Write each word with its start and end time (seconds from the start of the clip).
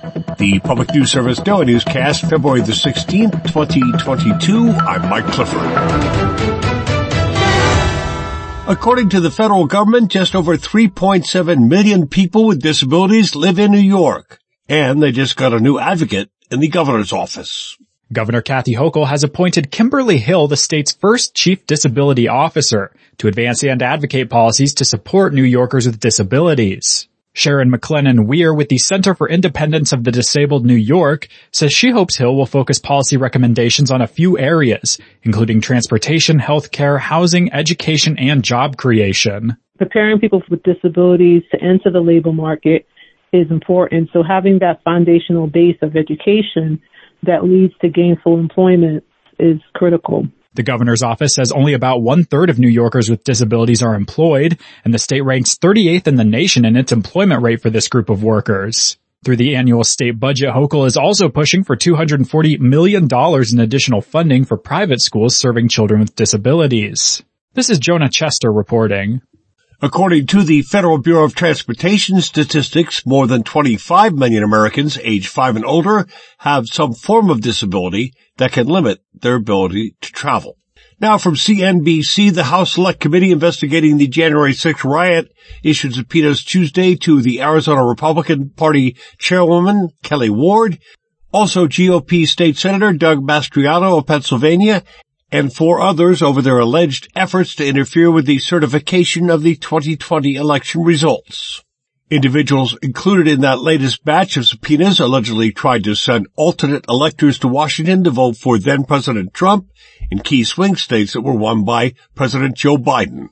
The 0.00 0.58
Public 0.64 0.94
News 0.94 1.12
Service 1.12 1.38
Daily 1.40 1.66
Newscast, 1.66 2.22
February 2.22 2.62
the 2.62 2.72
16th, 2.72 3.44
2022. 3.46 4.70
I'm 4.70 5.10
Mike 5.10 5.26
Clifford. 5.26 5.60
According 8.66 9.10
to 9.10 9.20
the 9.20 9.30
federal 9.30 9.66
government, 9.66 10.10
just 10.10 10.34
over 10.34 10.56
3.7 10.56 11.68
million 11.68 12.08
people 12.08 12.46
with 12.46 12.62
disabilities 12.62 13.36
live 13.36 13.58
in 13.58 13.72
New 13.72 13.78
York. 13.78 14.38
And 14.70 15.02
they 15.02 15.12
just 15.12 15.36
got 15.36 15.52
a 15.52 15.60
new 15.60 15.78
advocate 15.78 16.30
in 16.50 16.60
the 16.60 16.68
governor's 16.68 17.12
office. 17.12 17.76
Governor 18.10 18.40
Kathy 18.40 18.76
Hochul 18.76 19.06
has 19.06 19.22
appointed 19.22 19.70
Kimberly 19.70 20.16
Hill 20.16 20.48
the 20.48 20.56
state's 20.56 20.92
first 20.92 21.34
chief 21.34 21.66
disability 21.66 22.26
officer 22.26 22.90
to 23.18 23.28
advance 23.28 23.62
and 23.62 23.82
advocate 23.82 24.30
policies 24.30 24.72
to 24.74 24.86
support 24.86 25.34
New 25.34 25.44
Yorkers 25.44 25.86
with 25.86 26.00
disabilities. 26.00 27.06
Sharon 27.32 27.70
McLennon 27.70 28.26
Wier 28.26 28.52
with 28.52 28.68
the 28.68 28.78
Center 28.78 29.14
for 29.14 29.28
Independence 29.28 29.92
of 29.92 30.02
the 30.02 30.10
Disabled 30.10 30.66
New 30.66 30.74
York 30.74 31.28
says 31.52 31.72
she 31.72 31.90
hopes 31.90 32.16
Hill 32.16 32.34
will 32.34 32.46
focus 32.46 32.78
policy 32.78 33.16
recommendations 33.16 33.90
on 33.90 34.02
a 34.02 34.08
few 34.08 34.36
areas, 34.36 34.98
including 35.22 35.60
transportation, 35.60 36.40
healthcare, 36.40 36.98
housing, 36.98 37.52
education, 37.52 38.18
and 38.18 38.42
job 38.42 38.76
creation. 38.76 39.56
Preparing 39.78 40.18
people 40.18 40.42
with 40.50 40.62
disabilities 40.64 41.42
to 41.52 41.62
enter 41.62 41.90
the 41.90 42.00
labor 42.00 42.32
market 42.32 42.86
is 43.32 43.50
important. 43.50 44.10
So 44.12 44.22
having 44.22 44.58
that 44.58 44.82
foundational 44.82 45.46
base 45.46 45.78
of 45.82 45.96
education 45.96 46.82
that 47.22 47.44
leads 47.44 47.74
to 47.80 47.88
gainful 47.88 48.38
employment 48.38 49.04
is 49.38 49.60
critical. 49.74 50.26
The 50.54 50.64
governor's 50.64 51.02
office 51.04 51.34
says 51.34 51.52
only 51.52 51.74
about 51.74 52.02
one 52.02 52.24
third 52.24 52.50
of 52.50 52.58
New 52.58 52.68
Yorkers 52.68 53.08
with 53.08 53.22
disabilities 53.22 53.82
are 53.82 53.94
employed, 53.94 54.58
and 54.84 54.92
the 54.92 54.98
state 54.98 55.20
ranks 55.20 55.56
38th 55.56 56.08
in 56.08 56.16
the 56.16 56.24
nation 56.24 56.64
in 56.64 56.76
its 56.76 56.90
employment 56.90 57.42
rate 57.42 57.62
for 57.62 57.70
this 57.70 57.86
group 57.86 58.10
of 58.10 58.24
workers. 58.24 58.98
Through 59.24 59.36
the 59.36 59.54
annual 59.54 59.84
state 59.84 60.18
budget, 60.18 60.48
Hochul 60.48 60.86
is 60.86 60.96
also 60.96 61.28
pushing 61.28 61.62
for 61.62 61.76
$240 61.76 62.58
million 62.58 63.06
in 63.12 63.60
additional 63.60 64.00
funding 64.00 64.44
for 64.44 64.56
private 64.56 65.00
schools 65.00 65.36
serving 65.36 65.68
children 65.68 66.00
with 66.00 66.16
disabilities. 66.16 67.22
This 67.52 67.70
is 67.70 67.78
Jonah 67.78 68.08
Chester 68.08 68.50
reporting. 68.50 69.20
According 69.82 70.26
to 70.26 70.42
the 70.42 70.60
Federal 70.60 70.98
Bureau 70.98 71.24
of 71.24 71.34
Transportation 71.34 72.20
statistics, 72.20 73.06
more 73.06 73.26
than 73.26 73.42
25 73.42 74.12
million 74.12 74.42
Americans 74.42 74.98
age 75.02 75.26
5 75.26 75.56
and 75.56 75.64
older 75.64 76.06
have 76.36 76.68
some 76.68 76.92
form 76.92 77.30
of 77.30 77.40
disability 77.40 78.12
that 78.36 78.52
can 78.52 78.66
limit 78.66 79.00
their 79.14 79.36
ability 79.36 79.96
to 80.02 80.12
travel. 80.12 80.58
Now 81.00 81.16
from 81.16 81.34
CNBC, 81.34 82.34
the 82.34 82.44
House 82.44 82.74
Select 82.74 83.00
Committee 83.00 83.32
investigating 83.32 83.96
the 83.96 84.06
January 84.06 84.52
6th 84.52 84.84
riot 84.84 85.32
issued 85.62 85.94
subpoenas 85.94 86.44
Tuesday 86.44 86.94
to 86.96 87.22
the 87.22 87.40
Arizona 87.40 87.82
Republican 87.82 88.50
Party 88.50 88.98
Chairwoman 89.16 89.88
Kelli 90.02 90.28
Ward, 90.28 90.78
also 91.32 91.66
GOP 91.66 92.26
State 92.26 92.58
Senator 92.58 92.92
Doug 92.92 93.26
Mastriano 93.26 93.96
of 93.96 94.06
Pennsylvania, 94.06 94.82
and 95.32 95.52
four 95.52 95.80
others 95.80 96.22
over 96.22 96.42
their 96.42 96.58
alleged 96.58 97.08
efforts 97.14 97.54
to 97.54 97.66
interfere 97.66 98.10
with 98.10 98.26
the 98.26 98.38
certification 98.38 99.30
of 99.30 99.42
the 99.42 99.56
2020 99.56 100.34
election 100.34 100.82
results. 100.82 101.62
Individuals 102.10 102.76
included 102.82 103.28
in 103.28 103.42
that 103.42 103.60
latest 103.60 104.04
batch 104.04 104.36
of 104.36 104.44
subpoenas 104.44 104.98
allegedly 104.98 105.52
tried 105.52 105.84
to 105.84 105.94
send 105.94 106.26
alternate 106.34 106.84
electors 106.88 107.38
to 107.38 107.46
Washington 107.46 108.02
to 108.02 108.10
vote 108.10 108.36
for 108.36 108.58
then 108.58 108.82
President 108.82 109.32
Trump 109.32 109.68
in 110.10 110.18
key 110.18 110.42
swing 110.42 110.74
states 110.74 111.12
that 111.12 111.20
were 111.20 111.36
won 111.36 111.64
by 111.64 111.94
President 112.16 112.56
Joe 112.56 112.76
Biden. 112.76 113.28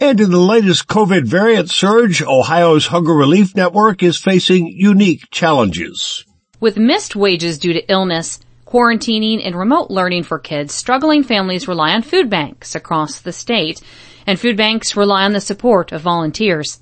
And 0.00 0.20
in 0.20 0.32
the 0.32 0.38
latest 0.38 0.88
COVID 0.88 1.24
variant 1.24 1.70
surge, 1.70 2.20
Ohio's 2.20 2.86
Hunger 2.86 3.14
Relief 3.14 3.54
Network 3.54 4.02
is 4.02 4.18
facing 4.18 4.66
unique 4.66 5.30
challenges. 5.30 6.24
With 6.58 6.76
missed 6.76 7.14
wages 7.14 7.58
due 7.58 7.72
to 7.72 7.88
illness, 7.88 8.40
quarantining, 8.68 9.40
and 9.42 9.56
remote 9.56 9.90
learning 9.90 10.22
for 10.22 10.38
kids, 10.38 10.74
struggling 10.74 11.22
families 11.22 11.66
rely 11.66 11.92
on 11.92 12.02
food 12.02 12.28
banks 12.28 12.74
across 12.74 13.20
the 13.20 13.32
state, 13.32 13.80
and 14.26 14.38
food 14.38 14.58
banks 14.58 14.94
rely 14.94 15.24
on 15.24 15.32
the 15.32 15.40
support 15.40 15.90
of 15.90 16.02
volunteers. 16.02 16.80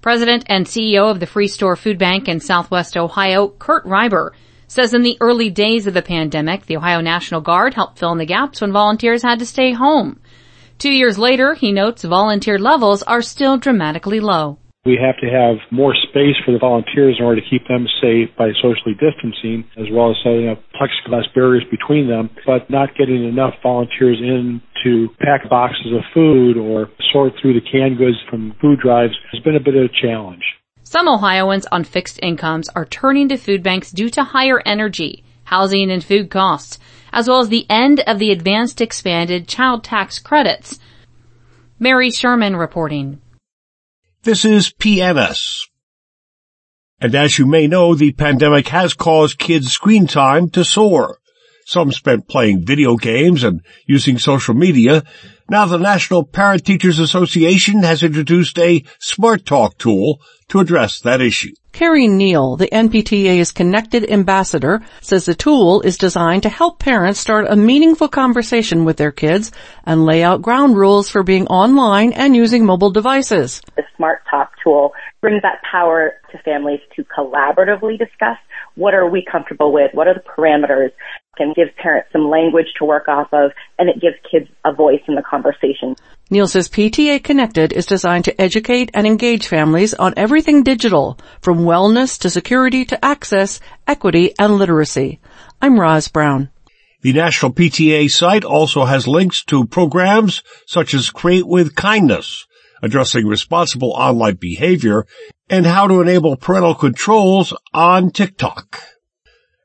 President 0.00 0.44
and 0.48 0.66
CEO 0.66 1.08
of 1.08 1.20
the 1.20 1.26
Freestore 1.26 1.76
Foodbank 1.76 2.26
in 2.26 2.40
Southwest 2.40 2.96
Ohio, 2.96 3.48
Kurt 3.48 3.84
Reiber, 3.84 4.32
says 4.66 4.92
in 4.92 5.02
the 5.02 5.18
early 5.20 5.50
days 5.50 5.86
of 5.86 5.94
the 5.94 6.02
pandemic, 6.02 6.66
the 6.66 6.76
Ohio 6.76 7.00
National 7.00 7.40
Guard 7.40 7.74
helped 7.74 7.98
fill 7.98 8.12
in 8.12 8.18
the 8.18 8.26
gaps 8.26 8.60
when 8.60 8.72
volunteers 8.72 9.22
had 9.22 9.38
to 9.38 9.46
stay 9.46 9.72
home. 9.72 10.18
Two 10.78 10.90
years 10.90 11.18
later, 11.18 11.54
he 11.54 11.70
notes 11.70 12.02
volunteer 12.02 12.58
levels 12.58 13.02
are 13.02 13.22
still 13.22 13.56
dramatically 13.56 14.18
low. 14.18 14.58
We 14.86 14.96
have 14.96 15.20
to 15.20 15.28
have 15.28 15.58
more 15.70 15.94
space 15.94 16.40
for 16.42 16.52
the 16.52 16.58
volunteers 16.58 17.16
in 17.18 17.24
order 17.24 17.38
to 17.38 17.46
keep 17.50 17.68
them 17.68 17.86
safe 18.00 18.30
by 18.38 18.48
socially 18.62 18.96
distancing, 18.96 19.68
as 19.76 19.84
well 19.92 20.10
as 20.10 20.16
setting 20.24 20.48
up 20.48 20.62
plexiglass 20.72 21.28
barriers 21.34 21.64
between 21.70 22.08
them, 22.08 22.30
but 22.46 22.70
not 22.70 22.96
getting 22.96 23.28
enough 23.28 23.52
volunteers 23.62 24.16
in 24.22 24.62
to 24.82 25.08
pack 25.20 25.50
boxes 25.50 25.92
of 25.92 26.00
food 26.14 26.56
or 26.56 26.88
sort 27.12 27.34
through 27.36 27.60
the 27.60 27.60
canned 27.60 27.98
goods 27.98 28.16
from 28.30 28.54
food 28.58 28.80
drives 28.80 29.12
has 29.30 29.42
been 29.42 29.54
a 29.54 29.60
bit 29.60 29.76
of 29.76 29.84
a 29.84 30.00
challenge. 30.00 30.42
Some 30.82 31.08
Ohioans 31.08 31.66
on 31.70 31.84
fixed 31.84 32.18
incomes 32.22 32.70
are 32.70 32.86
turning 32.86 33.28
to 33.28 33.36
food 33.36 33.62
banks 33.62 33.90
due 33.90 34.08
to 34.08 34.24
higher 34.24 34.62
energy, 34.64 35.22
housing, 35.44 35.90
and 35.90 36.02
food 36.02 36.30
costs, 36.30 36.78
as 37.12 37.28
well 37.28 37.40
as 37.40 37.50
the 37.50 37.66
end 37.68 38.00
of 38.06 38.18
the 38.18 38.32
advanced 38.32 38.80
expanded 38.80 39.46
child 39.46 39.84
tax 39.84 40.18
credits. 40.18 40.78
Mary 41.78 42.08
Schuermann 42.08 42.58
reporting. 42.58 43.20
This 44.22 44.44
is 44.44 44.70
PNS. 44.70 45.68
And 47.00 47.14
as 47.14 47.38
you 47.38 47.46
may 47.46 47.66
know, 47.66 47.94
the 47.94 48.12
pandemic 48.12 48.68
has 48.68 48.92
caused 48.92 49.38
kids' 49.38 49.72
screen 49.72 50.06
time 50.06 50.50
to 50.50 50.62
soar. 50.62 51.20
Some 51.64 51.90
spent 51.90 52.28
playing 52.28 52.66
video 52.66 52.96
games 52.96 53.44
and 53.44 53.62
using 53.86 54.18
social 54.18 54.52
media. 54.52 55.04
Now 55.50 55.66
the 55.66 55.78
National 55.78 56.22
Parent 56.22 56.64
Teachers 56.64 57.00
Association 57.00 57.82
has 57.82 58.04
introduced 58.04 58.56
a 58.56 58.84
Smart 59.00 59.44
Talk 59.44 59.76
tool 59.78 60.20
to 60.46 60.60
address 60.60 61.00
that 61.00 61.20
issue. 61.20 61.52
Carrie 61.72 62.06
Neal, 62.06 62.54
the 62.54 62.68
NPTA's 62.68 63.50
Connected 63.50 64.08
Ambassador, 64.08 64.80
says 65.00 65.24
the 65.24 65.34
tool 65.34 65.80
is 65.80 65.98
designed 65.98 66.44
to 66.44 66.48
help 66.48 66.78
parents 66.78 67.18
start 67.18 67.46
a 67.48 67.56
meaningful 67.56 68.06
conversation 68.06 68.84
with 68.84 68.96
their 68.96 69.10
kids 69.10 69.50
and 69.84 70.04
lay 70.04 70.22
out 70.22 70.40
ground 70.40 70.76
rules 70.76 71.10
for 71.10 71.24
being 71.24 71.48
online 71.48 72.12
and 72.12 72.36
using 72.36 72.64
mobile 72.64 72.90
devices. 72.90 73.60
The 73.74 73.82
Smart 73.96 74.22
Talk 74.30 74.52
tool 74.62 74.92
brings 75.20 75.42
that 75.42 75.62
power 75.68 76.12
to 76.30 76.38
families 76.44 76.80
to 76.94 77.02
collaboratively 77.04 77.98
discuss 77.98 78.38
what 78.76 78.94
are 78.94 79.08
we 79.08 79.24
comfortable 79.24 79.72
with, 79.72 79.90
what 79.94 80.06
are 80.06 80.14
the 80.14 80.20
parameters, 80.20 80.92
and 81.38 81.54
gives 81.54 81.70
parents 81.76 82.08
some 82.12 82.28
language 82.28 82.66
to 82.78 82.84
work 82.84 83.08
off 83.08 83.28
of, 83.32 83.52
and 83.78 83.88
it 83.88 84.00
gives 84.00 84.16
kids 84.30 84.48
a 84.64 84.72
voice 84.72 85.00
in 85.06 85.14
the 85.14 85.22
conversation. 85.22 85.94
Neal 86.30 86.46
says 86.46 86.68
PTA 86.68 87.22
Connected 87.22 87.72
is 87.72 87.86
designed 87.86 88.24
to 88.26 88.40
educate 88.40 88.90
and 88.94 89.06
engage 89.06 89.46
families 89.46 89.94
on 89.94 90.14
everything 90.16 90.62
digital, 90.62 91.18
from 91.40 91.60
wellness 91.60 92.18
to 92.20 92.30
security 92.30 92.84
to 92.86 93.04
access, 93.04 93.60
equity, 93.86 94.34
and 94.38 94.56
literacy. 94.56 95.20
I'm 95.62 95.78
Roz 95.78 96.08
Brown. 96.08 96.50
The 97.02 97.12
National 97.12 97.52
PTA 97.52 98.10
site 98.10 98.44
also 98.44 98.84
has 98.84 99.08
links 99.08 99.42
to 99.44 99.66
programs 99.66 100.42
such 100.66 100.92
as 100.94 101.10
Create 101.10 101.46
with 101.46 101.74
Kindness, 101.74 102.46
addressing 102.82 103.26
responsible 103.26 103.92
online 103.92 104.36
behavior, 104.36 105.06
and 105.48 105.64
how 105.64 105.86
to 105.86 106.00
enable 106.00 106.36
parental 106.36 106.74
controls 106.74 107.54
on 107.72 108.10
TikTok. 108.10 108.82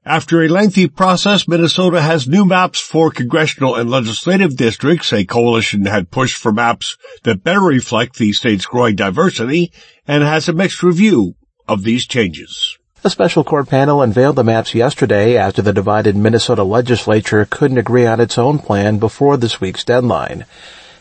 After 0.08 0.44
a 0.44 0.48
lengthy 0.48 0.88
process, 0.88 1.48
Minnesota 1.48 2.00
has 2.00 2.28
new 2.28 2.46
maps 2.46 2.80
for 2.80 3.10
congressional 3.10 3.74
and 3.74 3.90
legislative 3.90 4.56
districts. 4.56 5.12
A 5.12 5.26
coalition 5.26 5.88
had 5.88 6.12
pushed 6.12 6.38
for 6.38 6.52
maps 6.52 6.96
that 7.24 7.44
better 7.44 7.62
reflect 7.62 8.18
the 8.18 8.32
state's 8.32 8.68
growing 8.68 8.96
diversity 8.96 9.72
and 10.08 10.24
has 10.24 10.48
a 10.48 10.54
mixed 10.54 10.84
review 10.84 11.34
of 11.68 11.82
these 11.82 12.06
changes. 12.06 12.78
A 13.04 13.10
special 13.10 13.44
court 13.44 13.68
panel 13.68 14.04
unveiled 14.04 14.36
the 14.36 14.44
maps 14.44 14.76
yesterday 14.76 15.38
after 15.38 15.64
the 15.64 15.74
divided 15.74 16.16
Minnesota 16.16 16.64
legislature 16.64 17.48
couldn't 17.50 17.80
agree 17.80 18.06
on 18.06 18.20
its 18.20 18.38
own 18.38 18.60
plan 18.60 19.00
before 19.00 19.38
this 19.38 19.60
week's 19.60 19.84
deadline. 19.84 20.46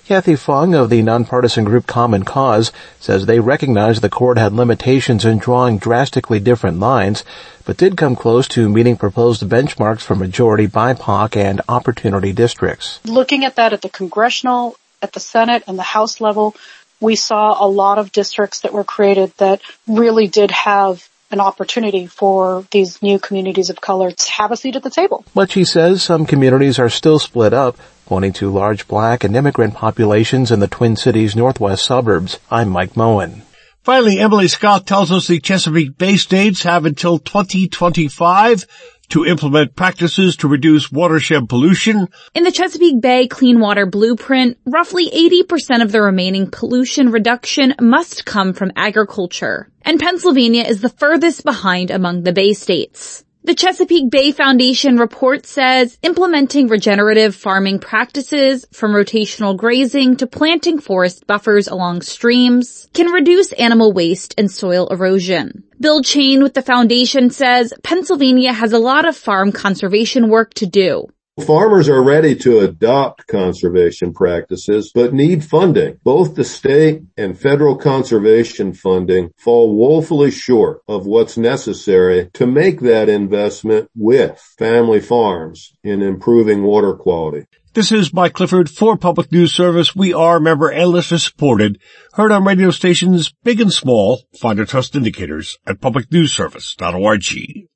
Kathy 0.06 0.36
Fung 0.36 0.74
of 0.74 0.90
the 0.90 1.00
nonpartisan 1.00 1.64
group 1.64 1.86
Common 1.86 2.24
Cause 2.24 2.72
says 3.00 3.24
they 3.24 3.40
recognize 3.40 4.02
the 4.02 4.10
court 4.10 4.36
had 4.36 4.52
limitations 4.52 5.24
in 5.24 5.38
drawing 5.38 5.78
drastically 5.78 6.38
different 6.40 6.78
lines, 6.78 7.24
but 7.64 7.78
did 7.78 7.96
come 7.96 8.14
close 8.14 8.46
to 8.48 8.68
meeting 8.68 8.98
proposed 8.98 9.42
benchmarks 9.44 10.02
for 10.02 10.14
majority 10.14 10.66
BIPOC 10.66 11.36
and 11.36 11.62
opportunity 11.70 12.34
districts. 12.34 13.00
Looking 13.06 13.46
at 13.46 13.56
that 13.56 13.72
at 13.72 13.80
the 13.80 13.88
congressional, 13.88 14.76
at 15.00 15.14
the 15.14 15.20
Senate, 15.20 15.64
and 15.66 15.78
the 15.78 15.82
House 15.82 16.20
level, 16.20 16.54
we 17.00 17.16
saw 17.16 17.64
a 17.64 17.66
lot 17.66 17.96
of 17.96 18.12
districts 18.12 18.60
that 18.60 18.74
were 18.74 18.84
created 18.84 19.32
that 19.38 19.62
really 19.88 20.26
did 20.26 20.50
have 20.50 21.08
an 21.34 21.40
opportunity 21.40 22.06
for 22.06 22.64
these 22.70 23.02
new 23.02 23.18
communities 23.18 23.68
of 23.68 23.80
color 23.80 24.10
to 24.12 24.32
have 24.32 24.52
a 24.52 24.56
seat 24.56 24.76
at 24.76 24.82
the 24.82 24.90
table. 24.90 25.24
But 25.34 25.50
she 25.50 25.64
says 25.64 26.02
some 26.02 26.24
communities 26.24 26.78
are 26.78 26.88
still 26.88 27.18
split 27.18 27.52
up, 27.52 27.76
pointing 28.06 28.32
to 28.34 28.50
large 28.50 28.86
black 28.88 29.24
and 29.24 29.36
immigrant 29.36 29.74
populations 29.74 30.50
in 30.52 30.60
the 30.60 30.68
Twin 30.68 30.96
Cities 30.96 31.34
northwest 31.34 31.84
suburbs. 31.84 32.38
I'm 32.50 32.70
Mike 32.70 32.96
Moen. 32.96 33.42
Finally, 33.82 34.18
Emily 34.18 34.48
Scott 34.48 34.86
tells 34.86 35.12
us 35.12 35.26
the 35.26 35.40
Chesapeake 35.40 35.98
Bay 35.98 36.16
states 36.16 36.62
have 36.62 36.86
until 36.86 37.18
2025 37.18 38.64
to 39.08 39.24
implement 39.24 39.76
practices 39.76 40.36
to 40.38 40.48
reduce 40.48 40.90
watershed 40.90 41.48
pollution. 41.48 42.08
In 42.34 42.44
the 42.44 42.52
Chesapeake 42.52 43.00
Bay 43.00 43.28
Clean 43.28 43.58
Water 43.60 43.86
Blueprint, 43.86 44.58
roughly 44.66 45.10
80% 45.10 45.82
of 45.82 45.92
the 45.92 46.02
remaining 46.02 46.50
pollution 46.50 47.10
reduction 47.10 47.74
must 47.80 48.24
come 48.24 48.52
from 48.52 48.72
agriculture. 48.76 49.70
And 49.82 50.00
Pennsylvania 50.00 50.64
is 50.64 50.80
the 50.80 50.88
furthest 50.88 51.44
behind 51.44 51.90
among 51.90 52.22
the 52.22 52.32
Bay 52.32 52.52
states. 52.54 53.24
The 53.46 53.54
Chesapeake 53.54 54.08
Bay 54.08 54.32
Foundation 54.32 54.96
report 54.96 55.44
says 55.44 55.98
implementing 56.02 56.68
regenerative 56.68 57.36
farming 57.36 57.78
practices 57.78 58.64
from 58.72 58.92
rotational 58.92 59.54
grazing 59.54 60.16
to 60.16 60.26
planting 60.26 60.80
forest 60.80 61.26
buffers 61.26 61.68
along 61.68 62.00
streams 62.00 62.88
can 62.94 63.08
reduce 63.08 63.52
animal 63.52 63.92
waste 63.92 64.34
and 64.38 64.50
soil 64.50 64.86
erosion. 64.86 65.62
Bill 65.78 66.02
Chain 66.02 66.42
with 66.42 66.54
the 66.54 66.62
foundation 66.62 67.28
says 67.28 67.74
Pennsylvania 67.82 68.54
has 68.54 68.72
a 68.72 68.78
lot 68.78 69.06
of 69.06 69.14
farm 69.14 69.52
conservation 69.52 70.30
work 70.30 70.54
to 70.54 70.64
do. 70.64 71.08
Farmers 71.40 71.88
are 71.88 72.02
ready 72.02 72.36
to 72.36 72.60
adopt 72.60 73.26
conservation 73.26 74.14
practices, 74.14 74.92
but 74.94 75.12
need 75.12 75.44
funding. 75.44 75.98
Both 76.04 76.36
the 76.36 76.44
state 76.44 77.02
and 77.16 77.36
federal 77.36 77.76
conservation 77.76 78.72
funding 78.72 79.32
fall 79.36 79.74
woefully 79.74 80.30
short 80.30 80.82
of 80.86 81.06
what's 81.06 81.36
necessary 81.36 82.30
to 82.34 82.46
make 82.46 82.80
that 82.82 83.08
investment 83.08 83.90
with 83.96 84.38
family 84.56 85.00
farms 85.00 85.72
in 85.82 86.02
improving 86.02 86.62
water 86.62 86.94
quality. 86.94 87.46
This 87.72 87.90
is 87.90 88.14
Mike 88.14 88.34
Clifford 88.34 88.70
for 88.70 88.96
Public 88.96 89.32
News 89.32 89.52
Service. 89.52 89.96
We 89.96 90.14
are 90.14 90.38
member 90.38 90.70
and 90.70 90.90
listener 90.90 91.18
supported, 91.18 91.80
heard 92.12 92.30
on 92.30 92.44
radio 92.44 92.70
stations 92.70 93.34
big 93.42 93.60
and 93.60 93.72
small. 93.72 94.22
Find 94.38 94.60
our 94.60 94.66
trust 94.66 94.94
indicators 94.94 95.58
at 95.66 95.80
publicnewsservice.org. 95.80 97.68